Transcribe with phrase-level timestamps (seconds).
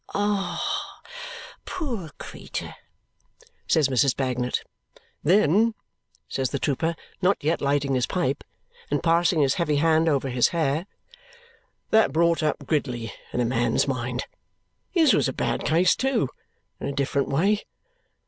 [0.15, 0.99] "Ah,
[1.63, 2.73] poor creetur!"
[3.67, 4.15] says Mrs.
[4.17, 4.63] Bagnet.
[5.23, 5.75] "Then,"
[6.27, 8.43] says the trooper, not yet lighting his pipe,
[8.89, 10.87] and passing his heavy hand over his hair,
[11.91, 14.25] "that brought up Gridley in a man's mind.
[14.89, 16.29] His was a bad case too,
[16.79, 17.63] in a different way.